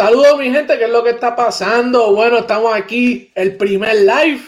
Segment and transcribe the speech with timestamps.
[0.00, 2.14] Saludos mi gente, ¿qué es lo que está pasando?
[2.14, 4.40] Bueno, estamos aquí, el primer live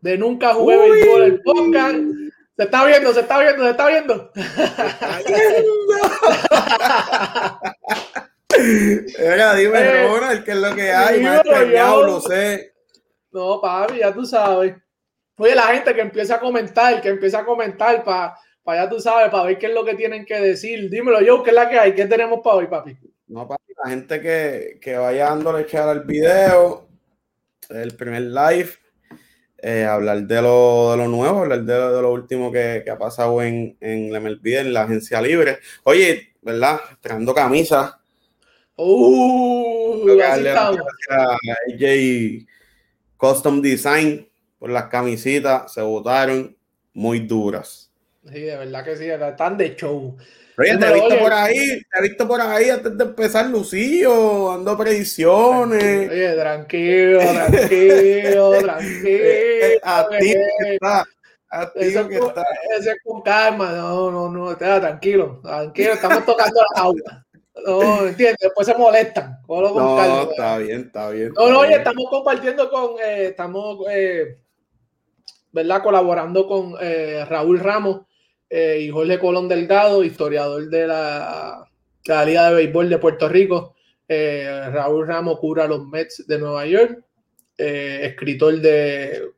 [0.00, 1.98] de Nunca Jugué Béisbol, el podcast.
[2.56, 4.32] Se está viendo, se está viendo, se está viendo.
[9.18, 11.20] Era, dime, eh, Ronald, ¿qué es lo que hay?
[11.20, 12.72] Maestro, lo sé.
[13.30, 14.74] No, papi, ya tú sabes.
[15.36, 18.98] Oye, la gente que empieza a comentar, que empieza a comentar para, para ya tú
[19.00, 20.88] sabes, para ver qué es lo que tienen que decir.
[20.88, 21.94] Dímelo yo, ¿qué es la que hay?
[21.94, 22.96] ¿Qué tenemos para hoy, papi?
[23.28, 26.88] No, papi, la gente que, que vaya dándole echar al video,
[27.68, 28.70] el primer live,
[29.58, 32.90] eh, hablar de lo, de lo, nuevo, hablar de lo, de lo último que, que,
[32.90, 35.58] ha pasado en, en la MLB, en la agencia libre.
[35.84, 36.80] Oye, ¿verdad?
[37.00, 37.94] Trayendo camisas.
[38.76, 40.70] Uh, darle a
[41.74, 42.46] AJ
[43.16, 46.56] Custom Design por las camisitas, se votaron
[46.94, 47.92] muy duras.
[48.24, 50.16] Sí, de verdad que sí, están de show.
[50.58, 54.50] Oye, te he visto por ahí, te he visto por ahí antes de empezar Lucillo,
[54.50, 56.10] dando predicciones.
[56.10, 59.80] Oye, tranquilo, tranquilo, tranquilo.
[59.84, 61.06] a ti que está.
[61.50, 62.44] A ti que está.
[62.76, 67.04] Ese es con calma, no, no, no, tranquilo, tranquilo, estamos tocando la auto.
[67.64, 69.38] No, entiendes, después se molestan.
[69.46, 71.32] no, está bien, está bien.
[71.36, 74.40] no, no, oye, estamos compartiendo con, eh, estamos, eh,
[75.52, 75.84] ¿verdad?
[75.84, 78.08] Colaborando con eh, Raúl Ramos
[78.50, 81.64] eh, y Jorge Colón Delgado, historiador de la,
[82.24, 83.74] Liga de Béisbol de Puerto Rico.
[84.08, 87.04] Eh, Raúl Ramos cura los Mets de Nueva York,
[87.58, 89.32] eh, escritor de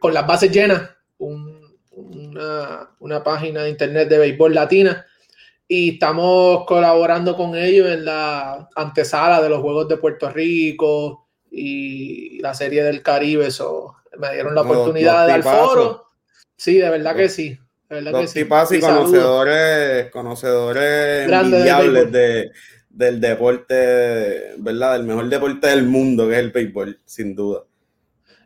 [0.00, 5.06] Con las bases llenas, una, una, página de internet de béisbol latina.
[5.68, 12.40] Y estamos colaborando con ellos en la antesala de los Juegos de Puerto Rico y
[12.40, 13.52] la Serie del Caribe.
[13.52, 16.03] So, me dieron la oportunidad de dar foro
[16.56, 17.58] Sí, de verdad que sí.
[17.88, 18.40] De verdad que sí.
[18.40, 22.50] y conocedores, conocedores envidiables de,
[22.88, 24.94] del deporte, ¿verdad?
[24.94, 27.64] Del mejor deporte del mundo, que es el béisbol, sin duda.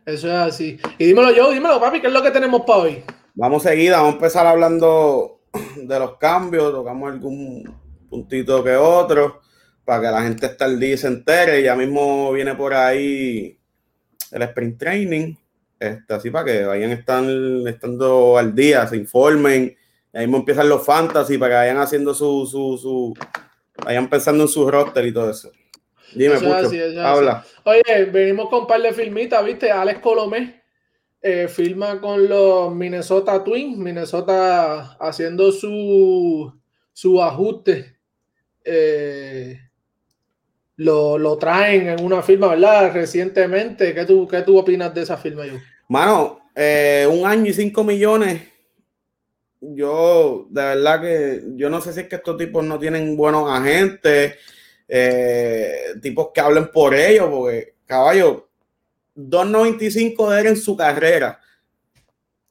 [0.05, 0.79] Eso es así.
[0.97, 3.03] Y dímelo yo, dímelo, papi, ¿qué es lo que tenemos para hoy?
[3.35, 5.41] Vamos seguida, vamos a empezar hablando
[5.75, 7.63] de los cambios, tocamos algún
[8.09, 9.41] puntito que otro,
[9.85, 11.61] para que la gente esté al día y se entere.
[11.61, 13.59] Ya mismo viene por ahí
[14.31, 15.35] el sprint training.
[15.79, 19.75] Este, así para que vayan están, estando al día, se informen.
[20.13, 23.13] Ahí mismo empiezan los fantasy para que vayan haciendo su, su, su
[23.85, 25.51] vayan pensando en su roster y todo eso.
[26.13, 26.69] Dime, Pucho,
[27.01, 27.45] habla.
[27.63, 29.71] Oye, venimos con un par de filmitas, ¿viste?
[29.71, 30.59] Alex Colomé
[31.21, 36.53] eh, filma con los Minnesota Twins, Minnesota haciendo su,
[36.93, 37.97] su ajuste.
[38.63, 39.59] Eh,
[40.79, 42.93] lo, traen en una firma, ¿verdad?
[42.93, 43.93] Recientemente.
[43.93, 45.53] ¿Qué tú, qué tú opinas de esa firma, yo?
[45.89, 48.41] Mano, eh, un año y cinco millones.
[49.59, 53.51] Yo, de verdad que yo no sé si es que estos tipos no tienen buenos
[53.51, 54.35] agentes,
[54.87, 58.47] eh, tipos que hablen por ellos, porque caballo,
[59.17, 61.41] 2.95 de él en su carrera.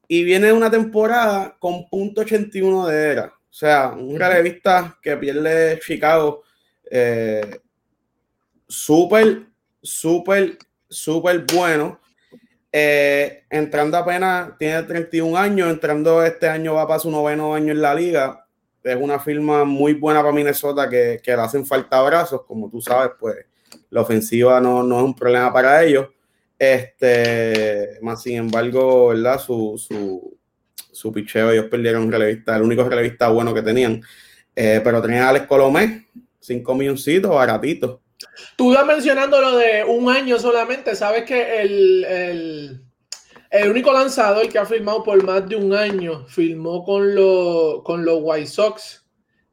[0.07, 3.27] Y viene una temporada con punto .81 de era.
[3.27, 6.43] O sea, un relevista que pierde Chicago.
[6.91, 7.59] Eh,
[8.69, 9.47] súper,
[9.83, 10.59] súper,
[10.89, 12.01] súper bueno.
[12.71, 17.83] Eh, entrando apenas, tiene 31 años, entrando este año va para su noveno año en
[17.83, 18.47] la liga.
[18.83, 22.81] Es una firma muy buena para Minnesota que, que le hacen falta brazos, como tú
[22.81, 23.37] sabes, pues
[23.91, 26.09] la ofensiva no, no es un problema para ellos.
[26.59, 29.39] Este, más sin embargo, ¿verdad?
[29.41, 30.37] Su, su,
[30.93, 34.03] su picheo, ellos perdieron un relevista, el único relevista bueno que tenían.
[34.55, 36.09] Eh, pero tenían a Alex Colomé,
[36.41, 38.01] 5 milloncitos, baratitos.
[38.57, 40.95] Tú ibas mencionando lo de un año solamente.
[40.95, 42.81] Sabes que el,
[43.51, 47.15] el, único lanzador que ha firmado por más de un año firmó con,
[47.83, 49.05] con los White Sox.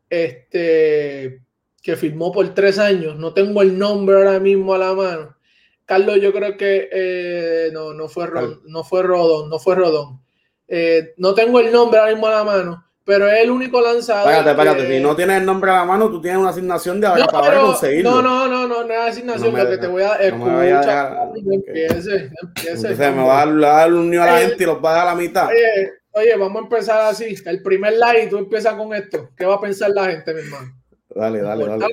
[0.10, 1.42] Este
[1.86, 3.16] que firmó por tres años.
[3.18, 5.38] No tengo el nombre ahora mismo a la mano.
[5.86, 8.28] Carlos, yo creo que eh, no, no fue
[8.66, 10.20] no fue Rodón, no fue Rodón.
[10.68, 14.32] Eh, no tengo el nombre ahora mismo a la mano, pero es el único lanzador.
[14.32, 17.08] Espérate, espérate, si no tienes el nombre a la mano, tú tienes una asignación de
[17.08, 18.10] ahora para conseguirlo.
[18.10, 21.30] No, no, no, no, no es asignación, lo que te voy a escuchar.
[21.42, 23.12] No empiece, empiece.
[23.12, 25.12] me va a dar un niño a la gente y los va a dar a
[25.12, 25.48] la mitad.
[25.48, 27.36] Oye, oye, vamos a empezar así.
[27.46, 29.30] El primer like, tú empiezas con esto.
[29.38, 30.76] ¿Qué va a pensar la gente, mi hermano?
[31.10, 31.86] Dale, dale, dale.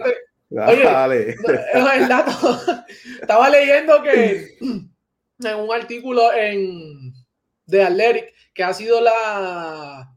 [0.50, 1.36] Oye, dale.
[1.94, 2.60] El dato,
[3.20, 7.12] estaba leyendo que en un artículo en
[7.66, 10.11] de Athletic que ha sido la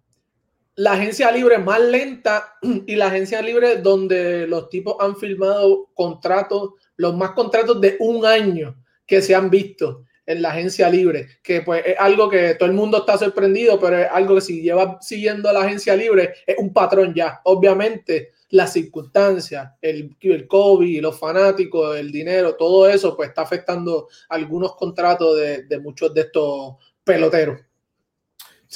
[0.76, 6.72] la agencia libre más lenta y la agencia libre donde los tipos han firmado contratos,
[6.98, 8.76] los más contratos de un año
[9.06, 12.76] que se han visto en la agencia libre, que pues es algo que todo el
[12.76, 16.58] mundo está sorprendido, pero es algo que si lleva siguiendo a la agencia libre es
[16.58, 17.42] un patrón ya.
[17.44, 24.08] Obviamente las circunstancias, el, el COVID, los fanáticos, el dinero, todo eso, pues está afectando
[24.30, 27.62] algunos contratos de, muchos de estos peloteros.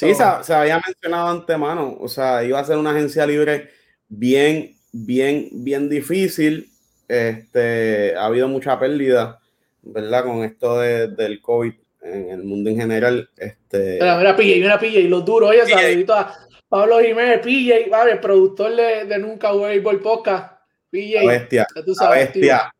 [0.00, 3.68] Sí, se, había mencionado antemano, o sea, iba a ser una agencia libre
[4.08, 6.70] bien, bien, bien difícil.
[7.06, 9.38] Este, ha habido mucha pérdida,
[9.82, 10.24] ¿verdad?
[10.24, 13.28] Con esto del COVID en el mundo en general.
[13.36, 13.98] Este...
[14.00, 16.34] Mira, mira, pilla, mira, y los duros, oye, saludito a
[16.66, 20.62] Pablo Jiménez, PJ, vale, el productor de, de Nunca Béisbol Podcast.
[20.90, 22.74] PJ, bestia, tú sabes, bestia.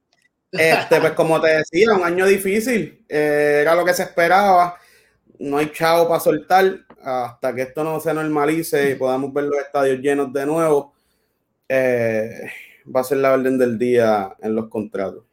[0.51, 4.79] Este, pues como te decía, un año difícil, eh, era lo que se esperaba.
[5.39, 9.59] No hay chavo para soltar hasta que esto no se normalice y podamos ver los
[9.59, 10.93] estadios llenos de nuevo.
[11.69, 12.51] Eh,
[12.95, 15.25] va a ser la orden del día en los contratos.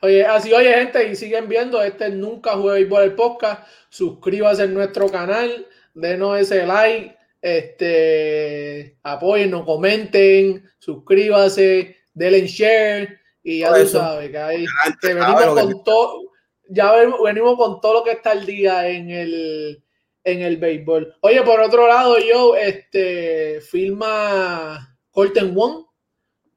[0.00, 3.66] Oye, así oye, gente, y siguen viendo este Nunca Juega Béisbol el podcast.
[3.88, 13.72] Suscríbase en nuestro canal, denos ese like este, apoyen, comenten, suscríbase, denle share y ya
[13.74, 14.66] tú sabes que ahí
[15.02, 16.32] venimos con todo,
[16.68, 16.92] ya
[17.24, 19.82] venimos con todo lo que está al día en el
[20.32, 21.14] en el béisbol.
[21.20, 25.84] Oye, por otro lado, yo este filma Colton Wong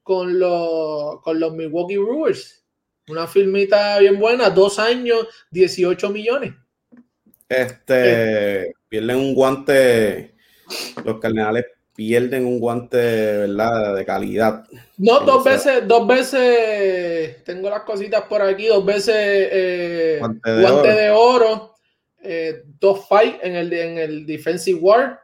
[0.02, 2.64] con los con los Milwaukee Brewers.
[3.08, 6.54] Una filmita bien buena, dos años, 18 millones.
[7.48, 10.34] Este, pierden un guante
[11.04, 13.94] los cardenales pierden un guante ¿verdad?
[13.94, 14.64] de calidad.
[14.96, 21.10] No, dos veces, dos veces, tengo las cositas por aquí, dos veces eh, guante de
[21.10, 21.71] oro,
[22.22, 25.20] eh, dos fight en el, en el Defensive War,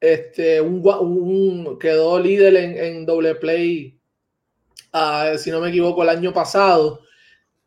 [0.00, 3.98] este, un, quedó líder en, doble play,
[4.92, 7.00] ah, si no me equivoco, el año pasado,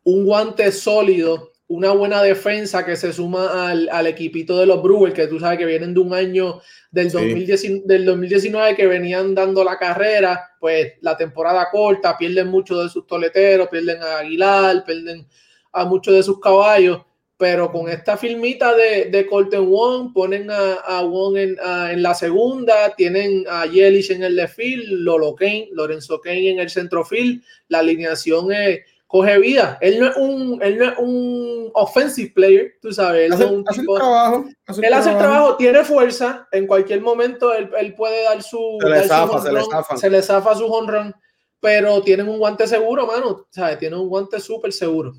[0.04, 5.14] un guante sólido una buena defensa que se suma al, al, equipito de los Brewers,
[5.14, 6.60] que tú sabes que vienen de un año
[6.92, 12.84] del, 2019, del 2019 que venían dando la carrera, pues la temporada corta, pierden muchos
[12.84, 15.26] de sus toleteros, pierden a Aguilar, pierden
[15.72, 17.02] a muchos de sus caballos,
[17.38, 21.56] pero con esta filmita de, de Colton Wong, ponen a, a Wong en,
[21.90, 26.60] en, la segunda, tienen a Yelich en el left field, Lolo Kane, Lorenzo Kane en
[26.60, 29.78] el centrofield, la alineación es coge vida.
[29.80, 33.26] Él no es un, él no es un offensive player, tú sabes.
[33.26, 34.44] Él hace, un tipo, trabajo,
[34.82, 36.48] él hace el trabajo, tiene fuerza.
[36.52, 38.78] En cualquier momento él, él puede dar su.
[38.80, 40.54] Se le, zafa, se le zafa, se le zafa.
[40.54, 41.12] su home
[41.60, 43.46] pero tienen un guante seguro, mano.
[43.50, 43.78] ¿sabes?
[43.78, 45.14] Tienen un guante súper seguro.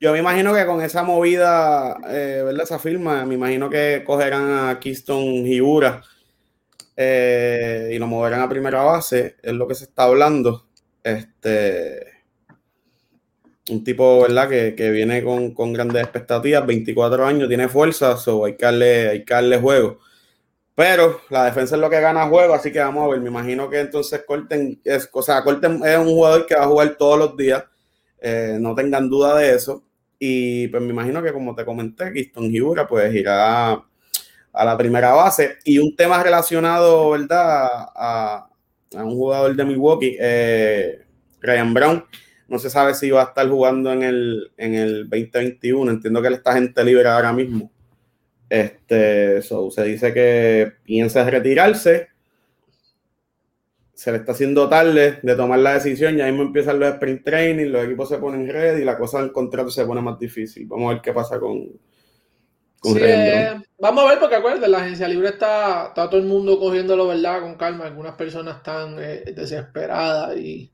[0.00, 2.64] Yo me imagino que con esa movida, eh, ¿verdad?
[2.64, 6.02] Esa firma, me imagino que cogerán a Keystone Hibura
[6.96, 10.66] eh, y lo moverán a primera base, es lo que se está hablando.
[11.02, 12.14] Este
[13.70, 14.48] un tipo, ¿verdad?
[14.48, 19.08] Que, que viene con, con, grandes expectativas, 24 años, tiene fuerza, so hay que darle,
[19.08, 20.00] hay que darle juego.
[20.74, 23.20] Pero la defensa es lo que gana juego, así que vamos a ver.
[23.20, 26.66] Me imagino que entonces Corten es, o sea, Corten es un jugador que va a
[26.66, 27.64] jugar todos los días,
[28.24, 29.84] eh, no tengan duda de eso.
[30.18, 35.12] Y pues me imagino que, como te comenté, Kiston Hibura pues irá a, la primera
[35.12, 35.58] base.
[35.64, 37.68] Y un tema relacionado, ¿verdad?
[37.94, 38.48] A,
[38.96, 41.02] a un jugador de Milwaukee, eh,
[41.42, 42.04] Ryan Brown
[42.48, 45.90] no se sabe si va a estar jugando en el, en el 2021.
[45.90, 47.70] Entiendo que él está gente libre ahora mismo.
[48.48, 52.08] Este, se dice que piensa retirarse.
[53.94, 56.16] Se le está haciendo tarde de tomar la decisión.
[56.16, 59.32] Ya mismo empiezan los sprint training, los equipos se ponen red y la cosa del
[59.32, 60.66] contrato se pone más difícil.
[60.66, 61.68] Vamos a ver qué pasa con.
[62.80, 66.58] con eh, vamos a ver, porque acuérdense, la agencia libre está, está todo el mundo
[66.58, 67.40] cogiéndolo, ¿verdad?
[67.40, 67.86] Con calma.
[67.86, 70.72] Algunas personas están eh, desesperadas y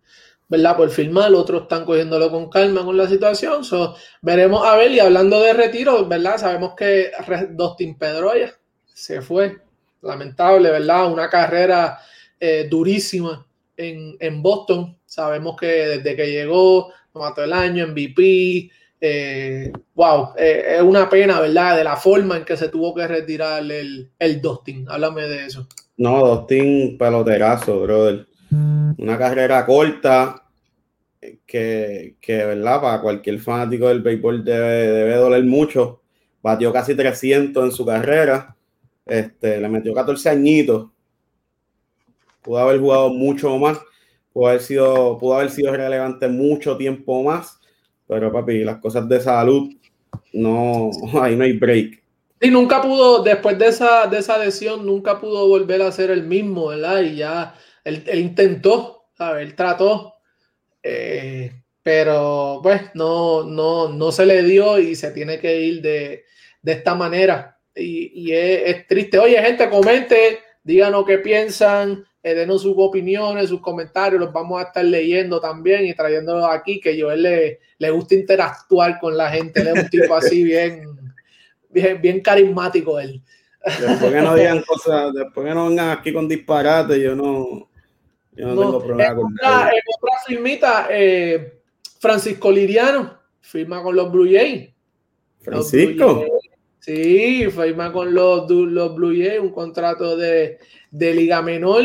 [0.50, 0.77] ¿verdad?
[0.77, 3.65] Por firmar, otros están cogiéndolo con calma con la situación.
[3.65, 6.39] So, veremos a ver, y hablando de retiro, ¿verdad?
[6.39, 7.12] Sabemos que
[7.50, 8.53] Dustin Pedroya
[8.85, 9.59] se fue,
[10.03, 11.11] lamentable, ¿verdad?
[11.11, 12.00] Una carrera
[12.40, 14.97] eh, durísima en, en, Boston.
[15.06, 18.70] Sabemos que desde que llegó, mató el año, MVP.
[19.02, 21.76] Eh, wow, eh, es una pena, ¿verdad?
[21.76, 24.87] De la forma en que se tuvo que retirar el, el Dustin.
[24.88, 25.66] Háblame de eso.
[25.97, 30.44] No, Dustin, peloterazo, brother una carrera corta
[31.47, 32.80] que, que, ¿verdad?
[32.80, 36.02] Para cualquier fanático del béisbol debe, debe doler mucho.
[36.42, 38.56] Batió casi 300 en su carrera.
[39.06, 40.90] Este, le metió 14 añitos.
[42.42, 43.78] Pudo haber jugado mucho más.
[44.32, 47.61] Pudo haber sido, pudo haber sido relevante mucho tiempo más.
[48.06, 49.70] Pero papi, las cosas de salud,
[50.32, 50.90] no,
[51.23, 52.00] ahí no hay break.
[52.42, 56.23] Y nunca pudo, después de esa, de esa lesión, nunca pudo volver a ser el
[56.23, 57.02] mismo, ¿verdad?
[57.02, 57.54] Y ya
[57.85, 59.47] él, intentó, ¿sabes?
[59.47, 60.14] Él trató,
[60.82, 66.25] eh, pero pues no, no, no se le dio y se tiene que ir de,
[66.64, 67.59] esta manera.
[67.75, 69.18] Y, es, triste.
[69.18, 74.67] Oye, gente, comente, díganos qué piensan, eh, denos sus opiniones, sus comentarios, los vamos a
[74.67, 79.61] estar leyendo también y trayéndolos aquí, que Joel le, le gusta interactuar con la gente,
[79.61, 80.85] él es un tipo así bien,
[81.71, 83.23] bien, bien carismático él.
[83.65, 87.69] Después que no digan cosas, después que no vengan aquí con disparates, yo no,
[88.33, 91.61] yo no, tengo problema con otra, en otra filmita, eh,
[91.99, 94.71] Francisco Liriano firma con los Blue Jays.
[95.41, 96.25] Francisco.
[96.79, 100.59] sí, firma con los, los Blue Jays un contrato de,
[100.91, 101.83] de liga menor.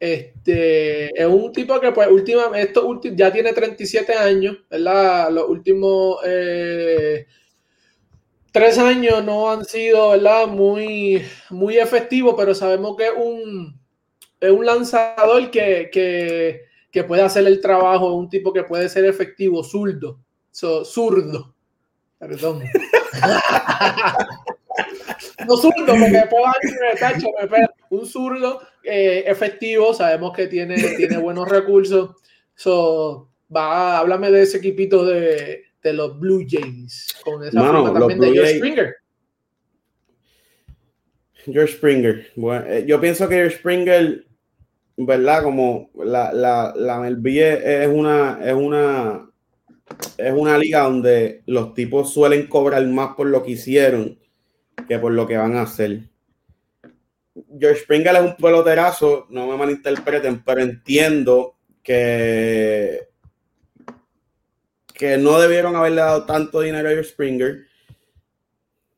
[0.00, 5.30] Este es un tipo que, pues, última, esto ya tiene 37 años, ¿verdad?
[5.30, 7.26] Los últimos eh,
[8.50, 10.46] tres años no han sido, ¿verdad?
[10.46, 13.78] Muy, muy efectivos, pero sabemos que es un,
[14.40, 19.04] es un lanzador que, que, que puede hacer el trabajo, un tipo que puede ser
[19.04, 20.18] efectivo, zurdo,
[20.50, 21.54] zurdo.
[22.18, 22.62] Perdón.
[25.46, 26.42] no zurdo, porque después
[27.50, 32.16] me un zurdo eh, efectivo, sabemos que tiene, tiene buenos recursos.
[32.54, 38.20] So, va, háblame de ese equipito de, de los Blue Jays, con esa Mano, también
[38.20, 38.94] de George Springer.
[41.44, 42.26] George Springer.
[42.36, 44.26] Bueno, eh, yo pienso que George Springer,
[44.96, 45.42] ¿verdad?
[45.42, 49.30] Como la, la, la es una, es una
[50.16, 54.18] es una liga donde los tipos suelen cobrar más por lo que hicieron
[54.88, 56.09] que por lo que van a hacer.
[57.58, 63.08] George Springer es un peloterazo, no me malinterpreten, pero entiendo que,
[64.94, 67.66] que no debieron haberle dado tanto dinero a George Springer.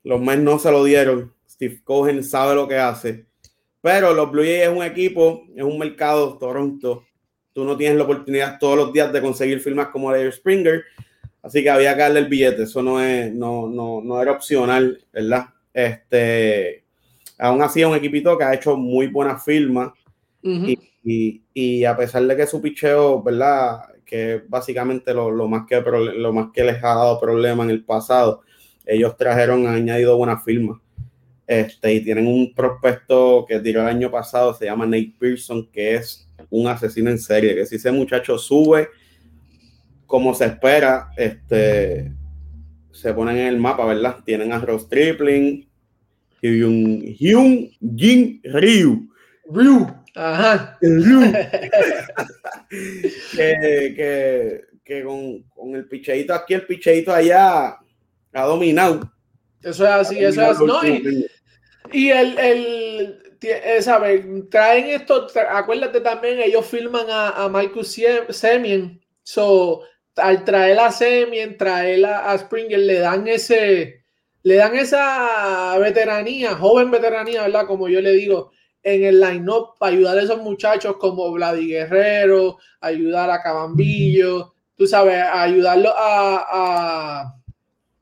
[0.04, 1.32] Los Mets no se lo dieron.
[1.49, 3.26] Steve Cohen sabe lo que hace.
[3.80, 7.04] Pero los Blue Jays es un equipo, es un mercado, Toronto.
[7.52, 10.84] Tú no tienes la oportunidad todos los días de conseguir firmas como de George Springer.
[11.42, 12.62] Así que había que darle el billete.
[12.62, 15.46] Eso no, es, no, no, no era opcional, ¿verdad?
[15.75, 16.82] Este,
[17.42, 19.90] aún así es un equipito que ha hecho muy buenas firmas
[21.04, 23.80] y, a pesar de que su picheo, ¿verdad?
[24.04, 28.42] Que básicamente lo, más que, lo más que les ha dado problema en el pasado,
[28.87, 30.78] ellos trajeron, han añadido buenas firmas.
[31.46, 35.96] Este, y tienen un prospecto que tiró el año pasado, se llama Nate Pearson, que
[35.96, 38.88] es un asesino en serie, que si ese muchacho sube
[40.06, 42.12] como se espera, este,
[42.92, 44.18] se ponen en el mapa, ¿verdad?
[44.25, 45.72] Tienen a Ross Tripling,
[46.42, 49.08] Hyun, Hyun Jin Ryu.
[49.46, 49.87] Ryu.
[50.14, 50.78] Ajá.
[50.82, 51.32] Ryu.
[53.37, 57.78] que, que, con, con, el picheito aquí, el picheito allá
[58.32, 59.11] ha dominado.
[59.62, 60.64] Eso es así, eso es así.
[60.64, 61.26] No, y,
[61.92, 64.25] y, el, el eh, ¿sabes?
[64.50, 67.99] Traen esto, acuérdate también, ellos filman a, a Marcus
[68.30, 69.00] Semien.
[69.22, 69.82] So,
[70.16, 74.01] al traer a Semien, traer a, Springer, le dan ese,
[74.42, 77.66] le dan esa veteranía, joven veteranía, ¿verdad?
[77.66, 78.50] Como yo le digo,
[78.82, 84.87] en el line-up para ayudar a esos muchachos como Vladi Guerrero, ayudar a Cabambillo, tú
[84.87, 87.34] sabes, ayudarlo a,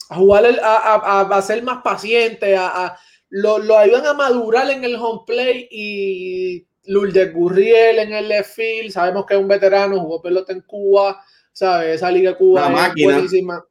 [0.09, 2.97] a, jugar, a, a, ser más paciente, a,
[3.28, 8.54] lo, lo, ayudan a madurar en el home play y Lourdes Gurriel en el left
[8.54, 11.97] field, sabemos que es un veterano, jugó pelota en Cuba, ¿sabes?
[11.97, 13.64] Esa Liga Cuba es buenísima.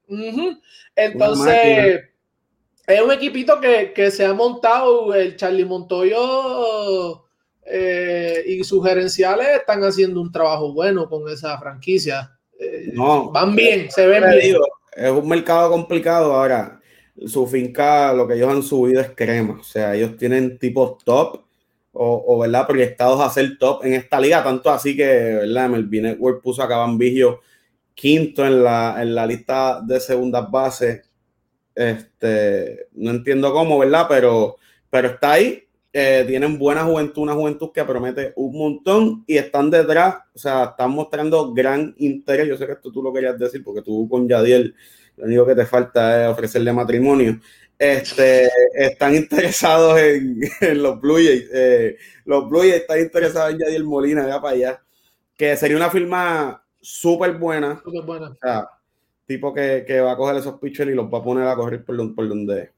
[0.96, 2.09] Entonces,
[2.90, 7.24] es un equipito que, se ha montado, el Charlie Montoyo
[7.64, 12.32] eh, y sus gerenciales están haciendo un trabajo bueno con esa franquicia.
[12.60, 14.58] Eh, no, van bien, se ven bien.
[14.96, 16.80] es un mercado complicado ahora.
[17.28, 19.58] Su finca, lo que ellos han subido es crema.
[19.60, 21.44] O sea, ellos tienen tipos top
[21.92, 22.66] o, o ¿verdad?
[22.66, 24.44] proyectados a ser top en esta liga.
[24.44, 25.70] Tanto así que, ¿verdad?
[25.70, 27.42] Melvin Network puso a Cabambillo
[27.94, 31.09] quinto en la, en la lista de segundas bases.
[31.80, 34.06] Este, no entiendo cómo, ¿verdad?
[34.10, 34.58] Pero,
[34.90, 35.64] pero está ahí.
[35.94, 40.66] Eh, tienen buena juventud, una juventud que promete un montón y están detrás, o sea,
[40.66, 42.50] están mostrando gran interés.
[42.50, 44.76] Yo sé que esto tú lo querías decir porque tú con Yadiel,
[45.16, 47.40] lo único que te falta es ofrecerle matrimonio.
[47.78, 50.42] Este, están interesados en,
[50.84, 51.50] los Blue Jays.
[51.54, 54.84] Eh, los Blue Jays están interesados en Yadiel Molina, ya para allá.
[55.38, 57.82] Que sería una firma súper buena.
[58.06, 58.32] buena.
[58.32, 58.68] O sea,
[59.30, 62.16] tipo que, va a coger esos pitchers y los va a poner a correr por,
[62.16, 62.72] por donde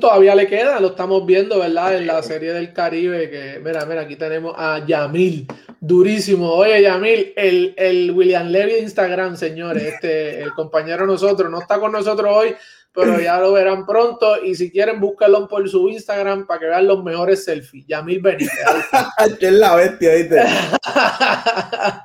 [0.00, 1.96] todavía le queda, lo estamos viendo, ¿verdad?
[1.96, 5.46] En la serie del Caribe, que, mira, mira, aquí tenemos a Yamil,
[5.80, 6.50] durísimo.
[6.50, 11.78] Oye, Yamil, el, el William Levy de Instagram, señores, este, el compañero nosotros, no está
[11.78, 12.56] con nosotros hoy,
[12.92, 14.42] pero ya lo verán pronto.
[14.42, 17.86] Y si quieren, búscalo por su Instagram para que vean los mejores selfies.
[17.86, 18.50] Yamil Benítez.
[19.40, 20.40] es la bestia, ¿viste?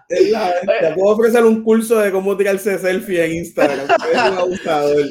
[0.09, 0.95] es la bestia.
[0.95, 3.87] Puedo ofrecer un curso de cómo tirarse selfie en Instagram.
[4.11, 5.05] Es un abusador.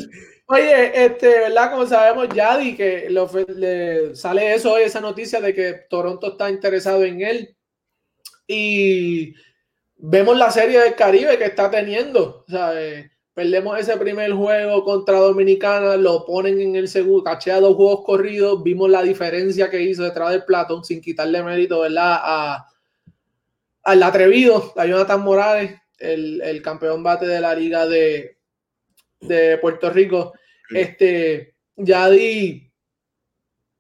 [0.47, 1.71] Oye, este, ¿verdad?
[1.71, 7.02] Como sabemos, Yadi, que le sale eso hoy, esa noticia de que Toronto está interesado
[7.02, 7.57] en él.
[8.47, 9.35] y
[9.97, 12.45] vemos la serie del Caribe que está teniendo.
[12.49, 18.04] Eh, perdemos ese primer juego contra Dominicana, lo ponen en el segundo, cachea dos juegos
[18.04, 22.18] corridos, vimos la diferencia que hizo detrás del plato, sin quitarle mérito, ¿verdad?
[22.22, 22.68] A,
[23.82, 28.38] al atrevido, a Jonathan Morales, el, campeón bate de la liga de,
[29.20, 30.34] de Puerto Rico.
[30.70, 32.70] Este, Yadi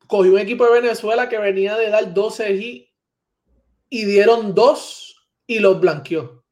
[0.06, 2.92] cogió un equipo de Venezuela que venía de dar 12 y,
[3.88, 6.44] y dieron dos y los blanqueó.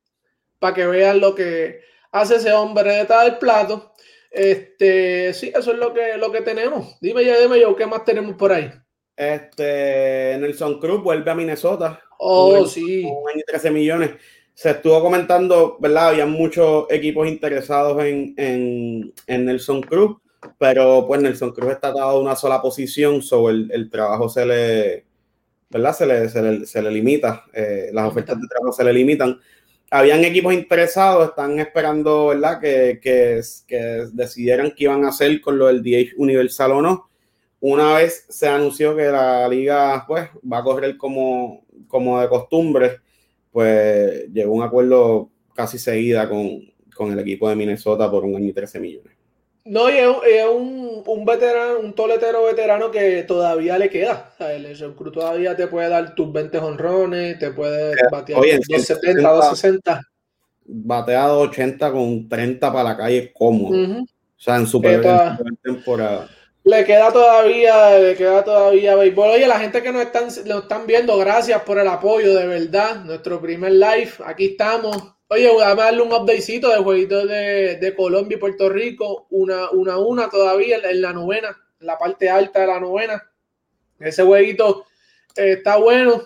[0.59, 1.80] Para que vean lo que
[2.12, 3.92] hace ese hombre detrás del plato.
[4.31, 6.97] Este, sí, eso es lo que, lo que tenemos.
[7.00, 8.71] Dime ya, dime yo, ¿qué más tenemos por ahí?
[9.16, 12.00] Este, Nelson Cruz vuelve a Minnesota.
[12.19, 13.04] Oh, sí.
[13.04, 14.11] Un año y 13 millones.
[14.54, 16.09] Se estuvo comentando, ¿verdad?
[16.09, 20.19] Había muchos equipos interesados en, en, en Nelson Cruz,
[20.59, 25.07] pero pues Nelson Cruz está dado una sola posición, sobre el, el, trabajo se le,
[25.71, 25.95] ¿verdad?
[25.95, 29.40] Se le, se le, se le limita, eh, las ofertas de trabajo se le limitan
[29.93, 32.59] habían equipos interesados, están esperando, ¿verdad?
[32.59, 33.43] Que, que,
[34.13, 37.11] decidieran qué iban a hacer con lo del DH Universal o no.
[37.61, 43.01] Una vez se anunció que la liga, pues, va a correr como, como de costumbre,
[43.51, 48.49] pues llegó un acuerdo casi seguida con, con el equipo de Minnesota por un año
[48.49, 49.22] y 13 millones.
[49.64, 54.35] No, y es, un, un, veterano, un toletero veterano que todavía le queda.
[54.40, 60.02] el Cruz todavía te puede dar tus 20 honrones, te puede batear 270, 260.
[60.64, 64.02] Batea 280 con 30 para la calle cómodo.
[64.02, 65.00] O sea, en super
[65.62, 66.28] temporada.
[66.64, 69.31] Le queda todavía, le queda todavía béisbol.
[69.31, 73.04] Oye, la gente que nos están, nos están viendo, gracias por el apoyo, de verdad.
[73.04, 74.97] Nuestro primer live, aquí estamos
[75.33, 79.97] Oye, voy a darle un updatecito de jueguitos de, Colombia y Puerto Rico, una, una,
[79.97, 83.30] una todavía en la novena, en la parte alta de la novena.
[83.99, 84.85] Ese jueguito
[85.35, 86.23] eh, está bueno.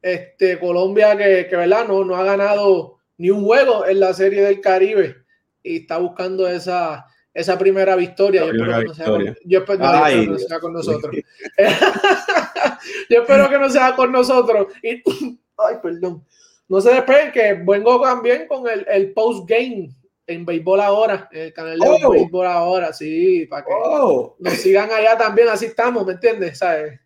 [0.00, 1.88] Este, Colombia que, que ¿verdad?
[1.88, 5.24] No, no ha ganado ni un juego en la serie del Caribe
[5.64, 8.44] y está buscando esa, esa primera victoria.
[8.44, 11.16] yo, espero que no sea con, nosotros.
[13.10, 14.68] yo espero que no sea con nosotros.
[14.84, 15.02] Y,
[15.58, 16.24] ay, perdón.
[16.70, 19.90] No se despeguen que vengo también con el, el post-game
[20.28, 22.12] en Béisbol Ahora, el canal de oh.
[22.12, 24.36] Béisbol Ahora, sí, para que oh.
[24.38, 26.58] nos sigan allá también, así estamos, ¿me entiendes?
[26.58, 27.00] ¿Sabes?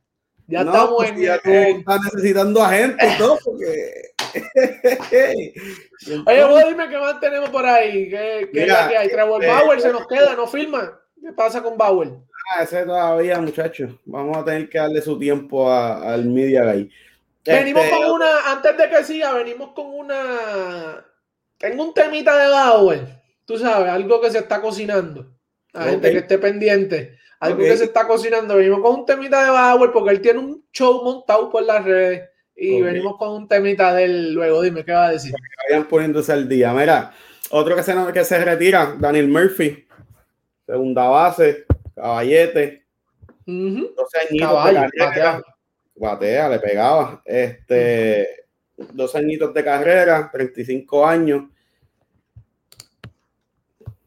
[0.46, 1.16] Ya estamos pues en.
[1.16, 4.12] Ya está necesitando a gente y todo, porque.
[6.27, 8.11] Oye, vos dime qué más tenemos por ahí.
[8.11, 9.09] ¿Qué, qué Mira, que hay?
[9.09, 11.00] Trevor eh, Bauer se nos queda, no firma.
[11.22, 12.11] ¿Qué pasa con Bauer?
[12.53, 13.94] Ah, ese todavía, muchachos.
[14.05, 16.90] Vamos a tener que darle su tiempo al Media Guy.
[17.44, 21.04] Venimos este, con una, antes de que siga, venimos con una.
[21.59, 23.07] Tengo un temita de Bauer,
[23.44, 25.30] tú sabes, algo que se está cocinando.
[25.72, 28.57] La gente que esté pendiente, algo que se está cocinando.
[28.57, 32.30] Venimos con un temita de Bauer porque él tiene un show montado por las redes
[32.57, 34.62] y venimos con un temita de él luego.
[34.62, 35.35] Dime, ¿qué va a decir?
[35.68, 36.72] Vayan poniéndose al día.
[36.72, 37.12] Mira,
[37.50, 39.87] otro que se, que se retira, Daniel Murphy,
[40.66, 42.87] segunda base, caballete.
[43.46, 45.44] 12 añitos
[45.94, 47.22] batea, le pegaba.
[47.24, 48.44] Este,
[48.92, 51.44] dos añitos de carrera, 35 años.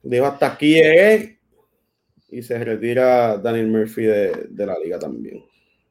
[0.03, 1.39] Dijo hasta aquí llegué
[2.29, 5.43] y se retira Daniel Murphy de, la liga también.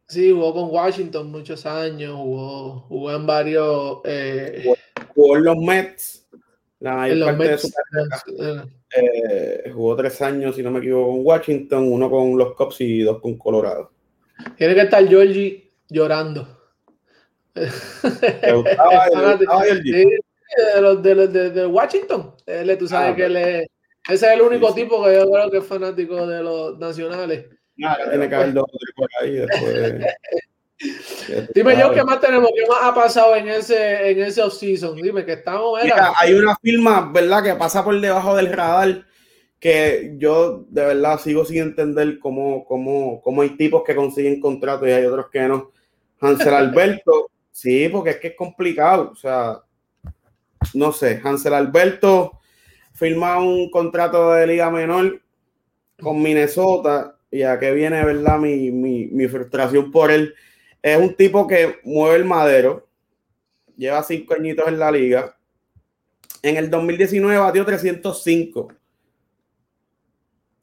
[0.09, 4.01] Sí, jugó con Washington muchos años, jugó, jugó en varios.
[4.05, 4.73] Eh,
[5.15, 6.29] jugó, en los Mets,
[6.81, 8.67] la de carrera.
[8.97, 13.01] Eh, jugó tres años, si no me equivoco, con Washington, uno con los Cubs y
[13.01, 13.91] dos con Colorado.
[14.57, 16.49] Tiene que estar Georgie llorando.
[17.55, 17.63] de,
[20.81, 22.35] los, de, los, de, Washington.
[22.45, 23.71] Él, tú sabes ah, que le,
[24.09, 27.47] ese es el único tipo que yo creo que es fanático de los nacionales.
[27.75, 30.05] tiene que haber dos por ahí después.
[31.55, 34.97] Dime yo qué más tenemos, qué más ha pasado en ese, en ese off-season.
[34.97, 35.81] Dime que estamos.
[36.21, 39.07] hay una firma, ¿verdad?, que pasa por debajo del radar
[39.59, 44.87] que yo de verdad sigo sin entender cómo, cómo, cómo hay tipos que consiguen contratos
[44.87, 45.73] y hay otros que no.
[46.21, 49.11] Hansel Alberto, sí, porque es que es complicado.
[49.13, 49.61] O sea,
[50.75, 52.41] no sé, Hansel Alberto
[52.93, 55.21] firma un contrato de liga menor
[56.01, 58.39] con Minnesota y a viene, ¿verdad?
[58.39, 60.35] Mi, mi, mi frustración por él.
[60.83, 62.87] Es un tipo que mueve el madero,
[63.77, 65.37] lleva cinco añitos en la liga.
[66.43, 68.69] En el 2019 batió 305.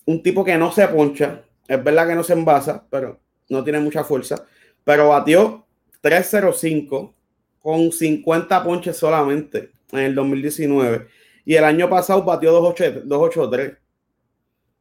[0.06, 3.80] Un tipo que no se poncha, es verdad que no se envasa, pero no tiene
[3.80, 4.46] mucha fuerza
[4.84, 5.66] pero batió
[6.02, 7.14] 305
[7.60, 11.08] con 50 ponches solamente en el 2019.
[11.46, 13.78] Y el año pasado batió 283.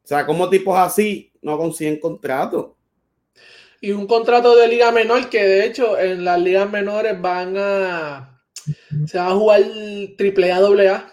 [0.05, 2.77] O sea, como tipos así no consiguen contrato.
[3.81, 8.41] Y un contrato de liga menor que de hecho en las ligas menores van a
[9.07, 9.63] Se va a jugar
[10.17, 11.13] triple A, doble A.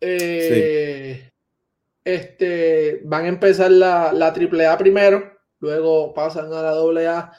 [0.00, 1.30] Eh,
[2.04, 5.29] este, van a empezar la, la triple A primero,
[5.60, 7.32] luego pasan a la doble A.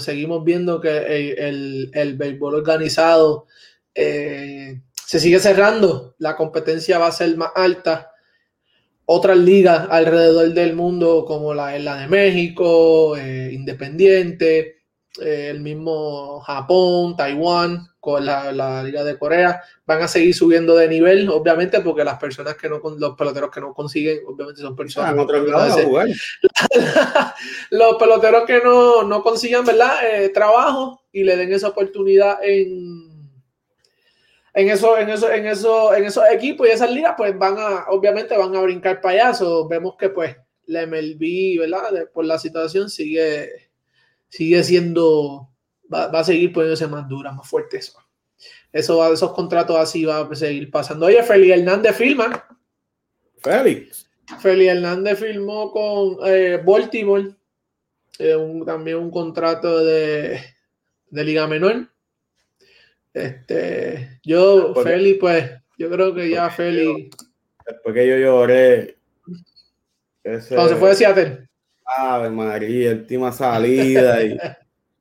[0.00, 3.46] seguimos viendo que el, el, béisbol organizado
[3.94, 8.10] eh, se sigue cerrando, la competencia va a ser más alta.
[9.06, 14.83] Otras ligas alrededor del mundo, como la, la de México, eh, Independiente,
[15.20, 20.88] eh, el mismo Japón, Taiwán, con la, Liga de Corea, van a seguir subiendo de
[20.88, 25.10] nivel, obviamente, porque las personas que no, los peloteros que no consiguen, obviamente son personas.
[25.10, 25.14] Ah,
[27.70, 29.96] los peloteros que no, no consigan, ¿verdad?
[30.04, 33.14] Eh, trabajo y le den esa oportunidad en
[34.54, 37.86] en eso, en eso, en eso, en esos equipos y esas ligas, pues van a,
[37.88, 39.68] obviamente van a brincar payasos.
[39.68, 42.08] Vemos que pues la MLB, ¿verdad?
[42.12, 43.50] Por la situación sigue,
[44.34, 45.48] sigue siendo,
[45.92, 47.96] va, a seguir poniéndose más dura, más fuerte eso.
[48.72, 51.06] Eso, esos contratos así va a seguir pasando.
[51.06, 52.44] Oye, Félix Hernández firma.
[53.38, 54.10] Félix.
[54.40, 57.36] Félix Hernández firmó con eh, Baltimore
[58.18, 60.40] eh, también un contrato de,
[61.10, 61.88] de Liga Menor.
[63.12, 67.08] Este, yo, Feli, pues, yo creo que ya Feli.
[67.64, 68.98] Después que yo lloré.
[70.24, 71.48] Ese, Cuando se fue de Seattle.
[71.84, 74.22] Ave María, última salida.
[74.22, 74.36] y,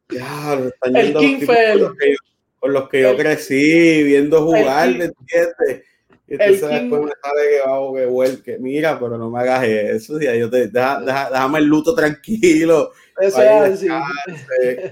[0.09, 1.85] ya, están el King Feli.
[2.59, 5.83] Con los que yo crecí, viendo jugar, ¿me entiendes?
[6.27, 8.57] Y entonces después me sale que vamos, que vuelque.
[8.57, 10.19] Mira, pero no me hagas eso.
[10.19, 12.91] Ya, yo te, deja, déjame el luto tranquilo.
[13.19, 13.87] Eso es así.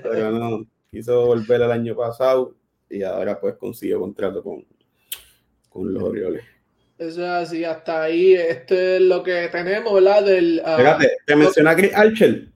[0.04, 2.56] Pero no, quiso volver el año pasado
[2.90, 4.66] y ahora pues consigue contrato con,
[5.70, 6.44] con los Orioles.
[7.02, 10.24] Eso es así, hasta ahí, esto es lo que tenemos, ¿verdad?
[10.24, 12.48] Del, uh, Espérate, te menciona Chris Archer.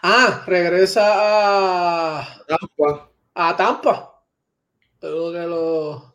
[0.00, 3.10] Ah, regresa a Tampa.
[3.34, 4.22] A Tampa.
[5.00, 6.14] Luego que lo.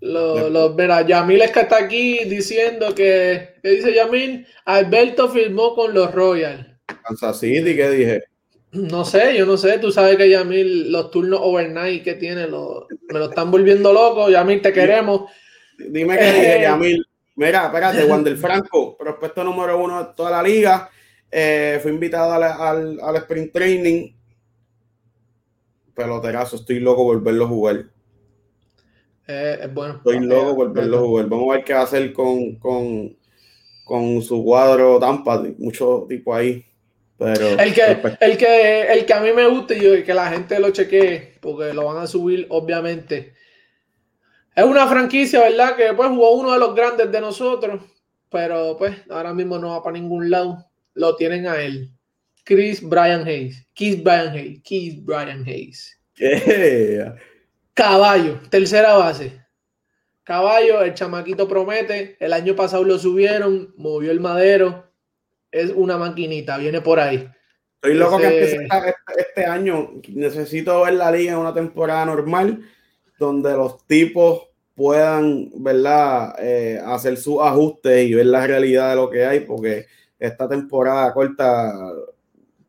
[0.00, 4.48] Lo, lo, mira, Yamil es que está aquí diciendo que, ¿qué dice Yamil?
[4.64, 6.66] Alberto firmó con los Royals.
[7.04, 8.24] Kansas City, ¿qué dije?
[8.76, 9.78] No sé, yo no sé.
[9.78, 14.28] Tú sabes que Yamil, los turnos overnight que tiene, lo, me lo están volviendo loco.
[14.28, 15.30] Yamil, te queremos.
[15.78, 17.04] Dime que eh, Yamil.
[17.36, 20.90] Mira, espérate, Wander Franco, prospecto número uno de toda la liga.
[21.30, 24.12] Eh, fue invitado al, al, sprint training.
[25.94, 27.86] Peloterazo, estoy loco por verlo jugar.
[29.26, 29.94] Eh, es bueno.
[29.96, 31.26] Estoy loco por verlo jugar.
[31.28, 33.16] Vamos a ver qué va a hacer con, con,
[33.84, 35.42] con su cuadro Tampa.
[35.58, 36.64] Mucho tipo ahí
[37.18, 40.70] el, que, el, que, el que a mí me gusta y que la gente lo
[40.70, 43.34] chequee, porque lo van a subir, obviamente.
[44.54, 45.76] Es una franquicia, ¿verdad?
[45.76, 47.82] Que pues jugó uno de los grandes de nosotros,
[48.30, 50.66] pero pues ahora mismo no va para ningún lado.
[50.94, 51.90] Lo tienen a él.
[52.44, 53.66] Chris Brian Hayes.
[53.74, 54.60] Keith Brian Hayes.
[54.62, 55.98] Keith Brian Hayes.
[57.74, 59.40] Caballo, tercera base.
[60.22, 62.16] Caballo, el chamaquito promete.
[62.20, 64.85] El año pasado lo subieron, movió el madero
[65.56, 67.28] es una maquinita, viene por ahí.
[67.76, 69.92] Estoy loco que empiece este, este año.
[70.08, 72.62] Necesito ver la liga en una temporada normal
[73.18, 79.08] donde los tipos puedan, ¿verdad?, eh, hacer sus ajustes y ver la realidad de lo
[79.08, 79.86] que hay, porque
[80.18, 81.72] esta temporada corta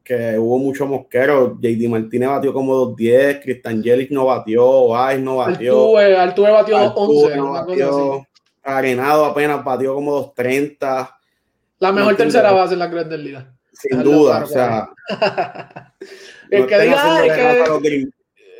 [0.03, 5.37] que hubo mucho mosquero, JD Martínez batió como 2.10, Cristian Jelich no batió, Ice no
[5.37, 5.97] batió.
[5.97, 8.27] Altuve, batió 2.11.
[8.63, 11.16] Arenado apenas batió como 2.30.
[11.79, 13.45] La mejor tercera base en la Grandes Ligas.
[13.71, 14.89] Sin duda, o sea.
[16.49, 17.23] el que diga,
[17.81, 18.07] que,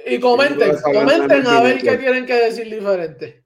[0.06, 3.44] y comenten, comenten a ver qué tienen que decir diferente.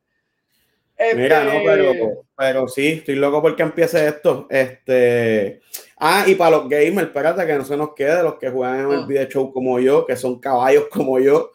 [1.16, 4.48] Mira, no, pero, este, pero sí, estoy loco porque empiece esto.
[4.50, 5.62] Este,
[5.98, 8.92] ah, y para los gamers, espérate que no se nos quede los que juegan en
[8.92, 9.06] el ah.
[9.08, 11.52] video show como yo, que son caballos como yo,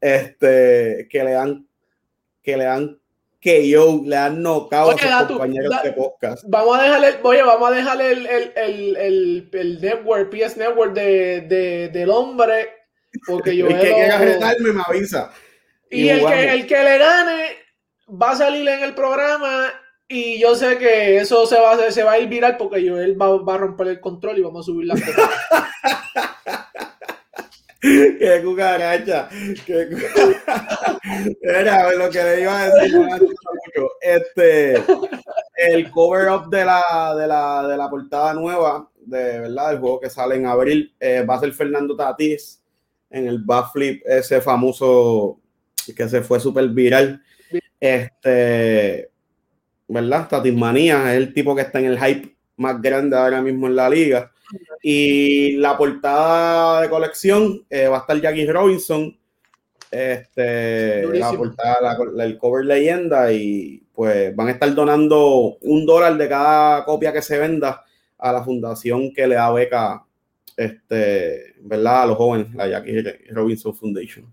[0.00, 1.66] este, que le dan,
[2.42, 3.00] que le dan
[3.44, 6.44] que yo le han nocado a sus compañeros de podcast.
[6.48, 11.42] Vamos a dejarle, oye, vamos a dejarle el, el, el, el, network, PS Network de,
[11.42, 12.70] de, del hombre,
[13.26, 13.68] porque yo...
[13.68, 15.30] el que quiera retarme me avisa.
[15.90, 17.48] Y, el, que, el que le gane
[18.10, 19.74] va a salir en el programa
[20.08, 22.98] y yo sé que eso se va a, se va a ir viral porque yo
[22.98, 24.94] él va, va a romper el control y vamos a subir la
[27.82, 29.28] qué cucaracha.
[29.66, 29.90] Qué
[31.42, 33.00] Era lo que le iba a decir.
[34.00, 34.82] Este,
[35.56, 40.00] el cover up de la, de la, de la portada nueva, de verdad, el juego
[40.00, 42.62] que sale en abril, eh, va a ser Fernando Tatis
[43.10, 45.40] en el backflip, ese famoso
[45.96, 47.22] que se fue súper viral.
[47.78, 49.10] Este,
[49.88, 50.28] ¿verdad?
[50.28, 53.76] Tatis Manía es el tipo que está en el hype más grande ahora mismo en
[53.76, 54.30] la liga.
[54.82, 59.16] Y la portada de colección eh, va a estar Jackie Robinson
[59.94, 66.28] este, la portada, el cover leyenda y pues van a estar donando un dólar de
[66.28, 67.84] cada copia que se venda
[68.18, 70.04] a la fundación que le da beca,
[70.56, 72.02] este, ¿verdad?
[72.02, 74.26] A los jóvenes, la Jackie Robinson Foundation.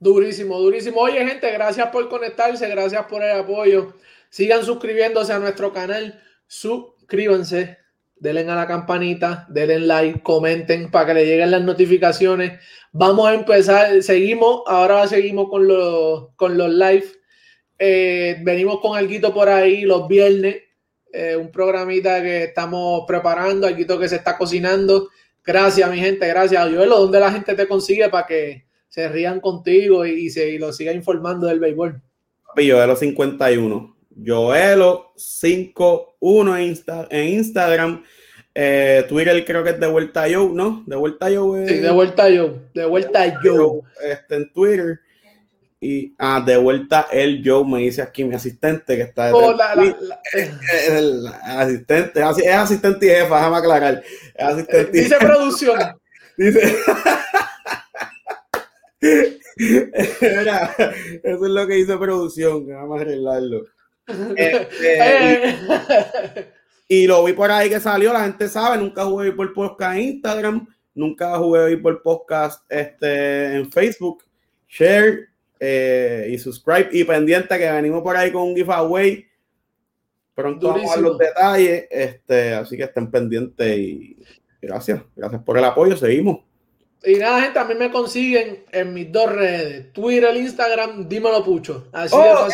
[0.00, 1.00] Durísimo, durísimo.
[1.00, 3.94] Oye, gente, gracias por conectarse, gracias por el apoyo.
[4.30, 7.78] Sigan suscribiéndose a nuestro canal, suscríbanse,
[8.18, 12.60] denle a la campanita, denle like, comenten para que le lleguen las notificaciones.
[12.92, 17.04] Vamos a empezar, seguimos, ahora seguimos con los, con los live.
[17.78, 20.56] Eh, venimos con algo por ahí los viernes,
[21.12, 25.10] eh, un programita que estamos preparando, algo que se está cocinando.
[25.44, 26.62] Gracias, mi gente, gracias.
[26.72, 30.72] Joelo, ¿dónde la gente te consigue para que se rían contigo y, se, y lo
[30.72, 32.02] siga informando del béisbol?
[32.56, 32.76] 51.
[32.76, 33.95] Joelo 51
[36.56, 36.76] en,
[37.10, 38.04] en Instagram.
[38.58, 40.82] Eh, Twitter creo que es de vuelta yo, ¿no?
[40.86, 41.54] De vuelta yo.
[41.66, 42.58] Sí, de vuelta yo.
[42.72, 43.82] De vuelta yo.
[44.02, 45.00] Este, en Twitter.
[45.78, 49.74] Y ah, de vuelta el Joe, me dice aquí mi asistente que está oh, la,
[50.32, 54.02] el, asistente, es asistente y jefa, déjame aclarar.
[54.38, 55.78] asistente dice producción.
[56.38, 56.76] dice.
[59.58, 63.66] Eso es lo que dice producción, vamos a arreglarlo.
[64.06, 65.56] Este,
[66.88, 70.02] y, lo vi por ahí que salió, la gente sabe, nunca jugué por podcast en
[70.02, 74.24] Instagram, nunca jugué por podcast este, en Facebook.
[74.68, 75.28] Share
[75.60, 79.26] eh, y subscribe y pendiente que venimos por ahí con un giveaway.
[80.34, 84.16] Pronto vamos a los detalles, este, así que estén pendientes y
[84.60, 86.40] gracias, gracias por el apoyo, seguimos.
[87.02, 91.88] Y nada, gente, también me consiguen en mis dos redes, Twitter, Instagram, dímelo pucho.
[91.92, 92.48] Así oh,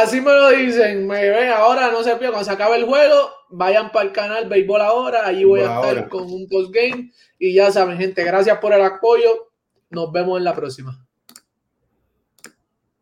[0.00, 3.30] Así me lo dicen, me ven ahora, no se pierdan, cuando se acabe el juego,
[3.50, 7.12] vayan para el canal Béisbol Ahora, allí voy a estar con un postgame.
[7.38, 9.50] Y ya saben, gente, gracias por el apoyo,
[9.90, 11.06] nos vemos en la próxima.